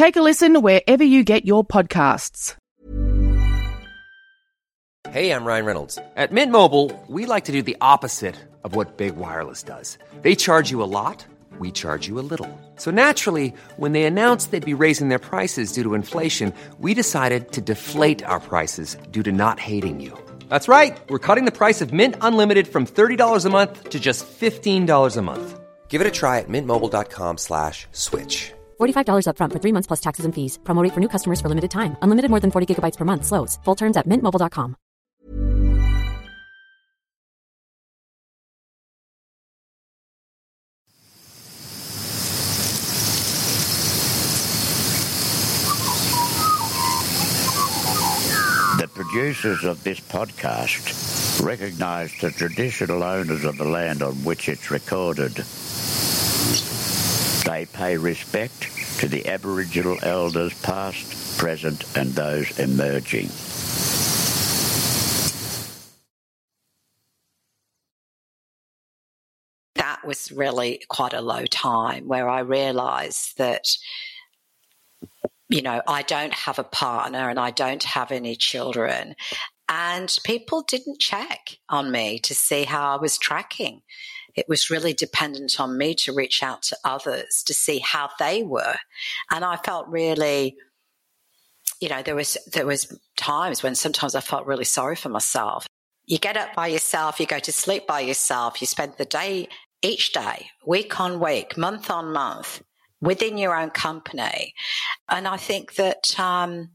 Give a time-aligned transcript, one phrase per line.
[0.00, 2.56] Take a listen wherever you get your podcasts.
[5.10, 5.98] Hey, I'm Ryan Reynolds.
[6.16, 9.98] At Mint Mobile, we like to do the opposite of what Big Wireless does.
[10.22, 11.26] They charge you a lot,
[11.58, 12.48] we charge you a little.
[12.76, 17.52] So naturally, when they announced they'd be raising their prices due to inflation, we decided
[17.52, 20.16] to deflate our prices due to not hating you.
[20.48, 20.98] That's right.
[21.10, 25.20] We're cutting the price of Mint Unlimited from $30 a month to just $15 a
[25.20, 25.60] month.
[25.88, 28.54] Give it a try at mintmobile.com slash switch.
[28.80, 30.58] $45 upfront for three months plus taxes and fees.
[30.64, 31.96] Promo rate for new customers for limited time.
[32.02, 33.26] Unlimited more than 40 gigabytes per month.
[33.26, 33.58] Slows.
[33.64, 34.76] Full terms at mintmobile.com.
[48.80, 54.70] The producers of this podcast recognise the traditional owners of the land on which it's
[54.70, 55.32] recorded.
[57.44, 58.69] They pay respect
[59.00, 63.30] to the Aboriginal elders past, present and those emerging.
[70.00, 73.64] that was really quite a low time where I realized that,
[75.48, 79.14] you know, I don't have a partner and I don't have any children.
[79.68, 83.82] And people didn't check on me to see how I was tracking.
[84.34, 88.42] It was really dependent on me to reach out to others to see how they
[88.42, 88.76] were.
[89.30, 90.56] And I felt really,
[91.80, 95.66] you know, there was there was times when sometimes I felt really sorry for myself.
[96.06, 99.48] You get up by yourself, you go to sleep by yourself, you spend the day
[99.82, 102.62] each day, week on week, month on month,
[103.00, 104.54] within your own company.
[105.08, 106.70] And I think that, um,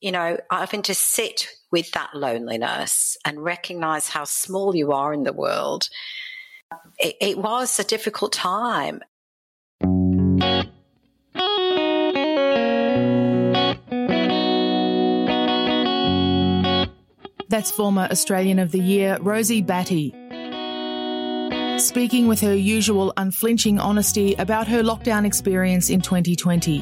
[0.00, 5.24] you know, having to sit with that loneliness and recognize how small you are in
[5.24, 5.88] the world,
[6.98, 9.00] it, it was a difficult time.
[17.48, 20.14] That's former Australian of the Year, Rosie Batty.
[21.78, 26.80] Speaking with her usual unflinching honesty about her lockdown experience in 2020.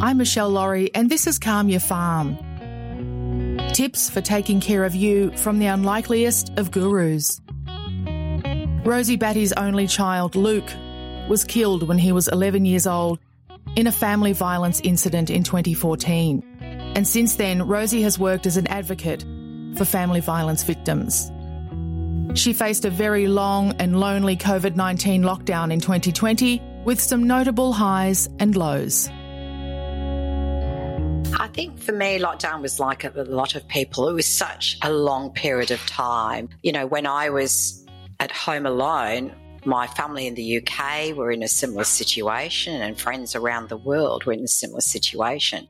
[0.00, 2.38] I'm Michelle Laurie, and this is Calm Your Farm.
[3.74, 7.42] Tips for taking care of you from the unlikeliest of gurus.
[8.88, 10.72] Rosie Batty's only child, Luke,
[11.28, 13.18] was killed when he was 11 years old
[13.76, 16.42] in a family violence incident in 2014.
[16.96, 19.26] And since then, Rosie has worked as an advocate
[19.76, 21.30] for family violence victims.
[22.32, 27.74] She faced a very long and lonely COVID 19 lockdown in 2020 with some notable
[27.74, 29.10] highs and lows.
[31.38, 34.08] I think for me, lockdown was like a lot of people.
[34.08, 36.48] It was such a long period of time.
[36.62, 37.84] You know, when I was
[38.20, 39.34] at home alone,
[39.64, 44.24] my family in the UK were in a similar situation, and friends around the world
[44.24, 45.68] were in a similar situation.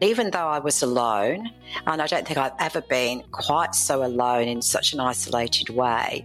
[0.00, 1.50] Even though I was alone,
[1.86, 6.24] and I don't think I've ever been quite so alone in such an isolated way,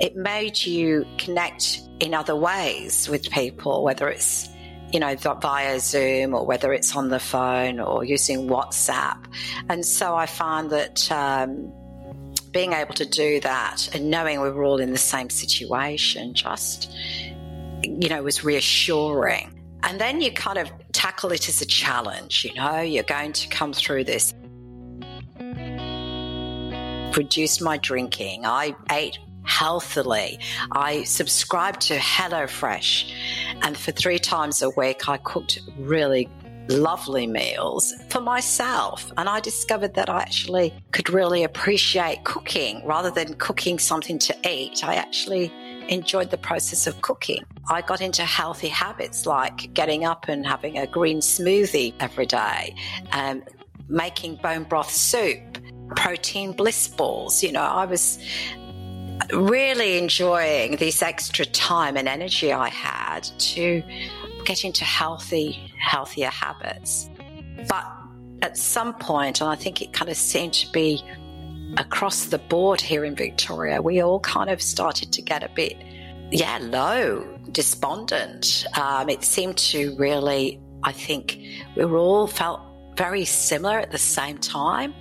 [0.00, 4.48] it made you connect in other ways with people, whether it's
[4.92, 9.18] you know, via Zoom or whether it's on the phone or using WhatsApp.
[9.68, 11.72] And so I find that um,
[12.54, 16.90] being able to do that and knowing we were all in the same situation just,
[17.82, 19.50] you know, was reassuring.
[19.82, 23.48] And then you kind of tackle it as a challenge, you know, you're going to
[23.48, 24.32] come through this.
[27.16, 28.46] Reduced my drinking.
[28.46, 30.38] I ate healthily.
[30.72, 33.12] I subscribed to HelloFresh,
[33.62, 36.28] and for three times a week, I cooked really
[36.68, 39.12] lovely meals for myself.
[39.16, 44.36] And I discovered that I actually could really appreciate cooking rather than cooking something to
[44.48, 44.84] eat.
[44.84, 45.52] I actually
[45.88, 47.44] enjoyed the process of cooking.
[47.68, 52.74] I got into healthy habits like getting up and having a green smoothie every day,
[53.12, 53.42] and
[53.88, 55.58] making bone broth soup,
[55.94, 57.42] protein bliss balls.
[57.42, 58.18] You know, I was
[59.32, 63.82] really enjoying this extra time and energy I had to
[64.44, 67.08] get into healthy, healthier habits.
[67.68, 67.86] But
[68.42, 71.02] at some point, and I think it kind of seemed to be
[71.76, 75.76] across the board here in Victoria, we all kind of started to get a bit,
[76.30, 78.66] yeah, low, despondent.
[78.76, 81.38] Um, it seemed to really I think
[81.76, 82.60] we were all felt
[82.96, 84.94] very similar at the same time.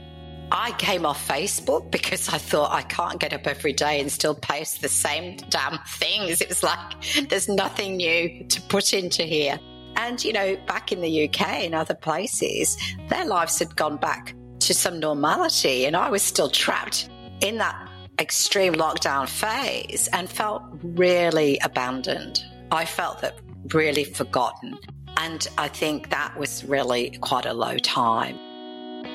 [0.52, 4.36] I came off Facebook because I thought I can't get up every day and still
[4.36, 6.42] post the same damn things.
[6.42, 9.60] It was like there's nothing new to put into here.
[10.04, 12.78] And, you know, back in the UK and other places,
[13.08, 15.86] their lives had gone back to some normality.
[15.86, 17.10] And I was still trapped
[17.40, 17.90] in that
[18.20, 22.44] extreme lockdown phase and felt really abandoned.
[22.70, 23.40] I felt that
[23.74, 24.78] really forgotten.
[25.16, 28.38] And I think that was really quite a low time.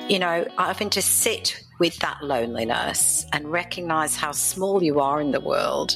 [0.09, 5.33] You know, having to sit with that loneliness and recognize how small you are in
[5.33, 5.95] the world,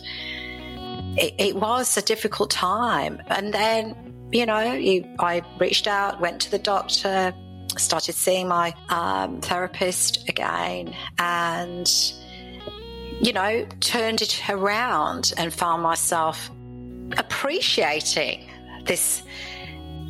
[1.18, 3.24] it, it was a difficult time.
[3.30, 7.34] And then, you know, you, I reached out, went to the doctor,
[7.78, 11.92] started seeing my um, therapist again, and,
[13.22, 16.50] you know, turned it around and found myself
[17.18, 18.50] appreciating
[18.86, 19.24] this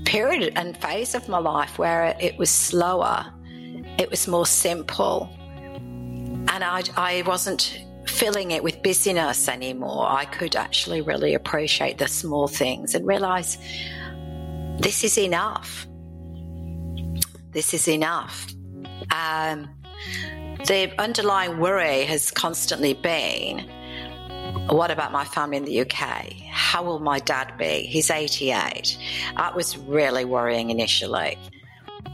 [0.06, 3.26] period and phase of my life where it was slower,
[3.98, 10.06] it was more simple, and I, I wasn't filling it with busyness anymore.
[10.08, 13.58] I could actually really appreciate the small things and realize
[14.84, 15.88] this is enough.
[17.52, 18.48] This is enough.
[19.12, 19.70] Um,
[20.68, 23.70] the underlying worry has constantly been
[24.70, 26.34] what about my family in the UK?
[26.50, 27.84] How will my dad be?
[27.84, 28.98] He's 88.
[29.36, 31.38] That was really worrying initially.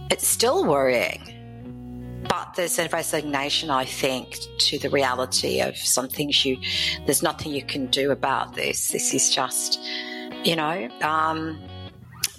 [0.10, 6.44] It's still worrying, but there's a resignation, I think, to the reality of some things
[6.44, 6.58] you,
[7.06, 8.90] there's nothing you can do about this.
[8.90, 9.80] This is just,
[10.44, 11.62] you know, um,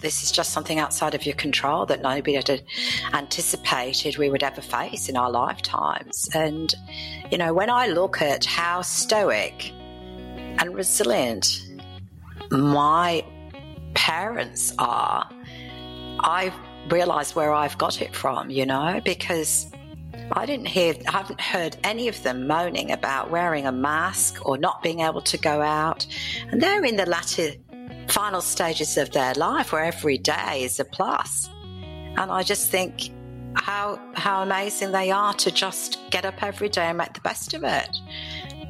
[0.00, 2.62] this is just something outside of your control that nobody had
[3.12, 6.28] anticipated we would ever face in our lifetimes.
[6.34, 6.74] And,
[7.30, 9.72] you know, when I look at how stoic
[10.58, 11.62] and resilient
[12.50, 13.24] my
[13.94, 15.28] parents are,
[16.20, 16.52] I
[16.90, 19.70] realize where I've got it from, you know, because
[20.32, 24.58] I didn't hear, I haven't heard any of them moaning about wearing a mask or
[24.58, 26.06] not being able to go out.
[26.50, 27.50] And they're in the latter
[28.10, 31.48] final stages of their life where every day is a plus.
[32.16, 33.10] And I just think
[33.54, 37.54] how how amazing they are to just get up every day and make the best
[37.54, 37.88] of it.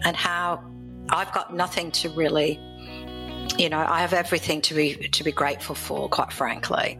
[0.04, 0.62] And how
[1.08, 2.58] I've got nothing to really,
[3.58, 6.98] you know, I have everything to be to be grateful for, quite frankly.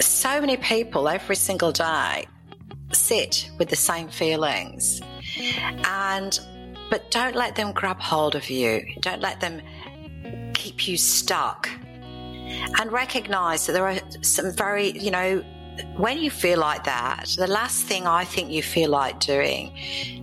[0.00, 2.26] So many people every single day
[2.92, 5.00] sit with the same feelings,
[5.84, 6.38] and
[6.90, 8.84] but don't let them grab hold of you.
[9.00, 9.60] Don't let them
[10.66, 11.68] keep you stuck.
[12.78, 15.44] And recognize that there are some very, you know,
[15.96, 19.76] when you feel like that, the last thing I think you feel like doing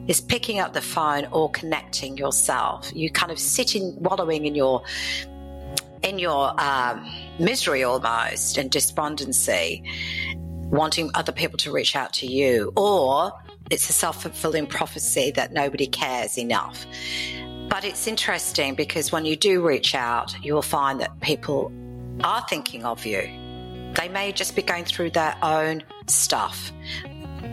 [0.08, 2.92] is picking up the phone or connecting yourself.
[2.94, 4.84] You kind of sitting, wallowing in your
[6.02, 7.08] in your um,
[7.40, 9.84] misery almost and despondency,
[10.70, 13.32] wanting other people to reach out to you, or
[13.70, 16.86] it's a self fulfilling prophecy that nobody cares enough.
[17.74, 21.72] But it's interesting because when you do reach out, you'll find that people
[22.24, 23.22] are thinking of you.
[23.96, 26.72] They may just be going through their own stuff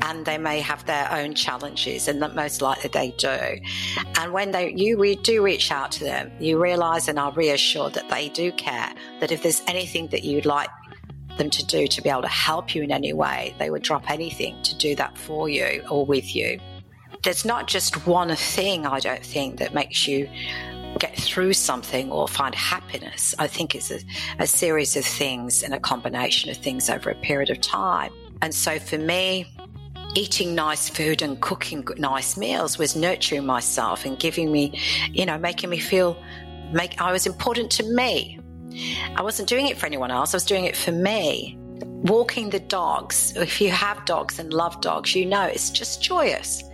[0.02, 3.62] and they may have their own challenges and that most likely they do.
[4.18, 7.94] And when they you re, do reach out to them you realize and are reassured
[7.94, 10.68] that they do care that if there's anything that you'd like
[11.38, 14.10] them to do to be able to help you in any way they would drop
[14.10, 16.60] anything to do that for you or with you
[17.22, 20.28] there's not just one thing i don't think that makes you
[20.98, 23.34] get through something or find happiness.
[23.38, 24.00] I think it's a,
[24.38, 28.12] a series of things and a combination of things over a period of time.
[28.42, 29.46] And so for me,
[30.14, 34.78] eating nice food and cooking nice meals was nurturing myself and giving me,
[35.12, 36.16] you know, making me feel
[36.72, 38.38] make I was important to me.
[39.16, 40.34] I wasn't doing it for anyone else.
[40.34, 41.56] I was doing it for me.
[42.02, 46.64] Walking the dogs, if you have dogs and love dogs, you know it's just joyous.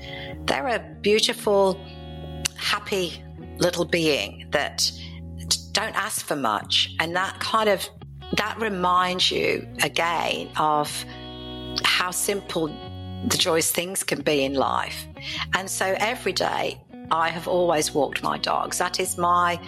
[0.44, 1.80] They're a beautiful,
[2.56, 3.22] happy
[3.58, 4.90] little being that
[5.72, 6.94] don't ask for much.
[7.00, 7.88] And that kind of,
[8.36, 11.04] that reminds you again of
[11.82, 12.68] how simple
[13.26, 15.06] the joyous things can be in life.
[15.54, 16.80] And so every day
[17.10, 18.78] I have always walked my dogs.
[18.78, 19.60] That is my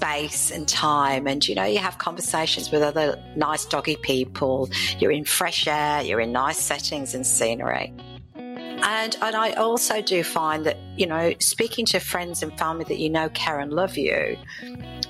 [0.00, 1.26] space and time.
[1.26, 4.70] And you know, you have conversations with other nice doggy people.
[4.98, 7.92] You're in fresh air, you're in nice settings and scenery.
[8.34, 12.98] And, and I also do find that, you know, speaking to friends and family that
[12.98, 14.38] you know care and love you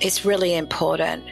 [0.01, 1.25] is really important.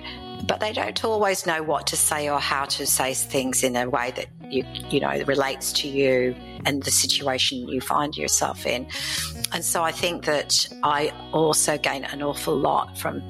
[0.49, 3.89] But they don't always know what to say or how to say things in a
[3.89, 8.89] way that you, you know, relates to you and the situation you find yourself in.
[9.53, 13.23] And so I think that I also gain an awful lot from,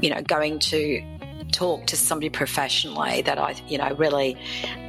[0.00, 1.04] you know, going to
[1.52, 4.36] talk to somebody professionally that I, you know, really,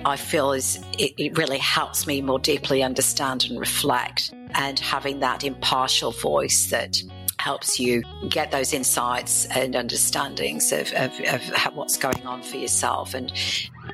[0.06, 5.20] I feel is it, it really helps me more deeply understand and reflect, and having
[5.20, 6.98] that impartial voice that
[7.40, 13.14] helps you get those insights and understandings of, of, of what's going on for yourself.
[13.14, 13.32] And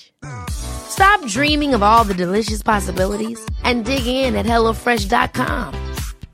[0.49, 5.73] Stop dreaming of all the delicious possibilities and dig in at HelloFresh.com.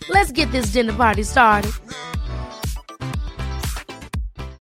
[0.09, 1.71] Let's get this dinner party started.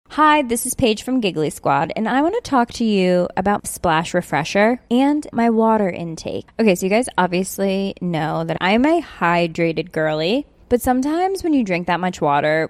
[0.09, 3.65] Hi, this is Paige from Giggly Squad, and I want to talk to you about
[3.65, 6.47] Splash Refresher and my water intake.
[6.59, 11.63] Okay, so you guys obviously know that I'm a hydrated girly, but sometimes when you
[11.63, 12.69] drink that much water,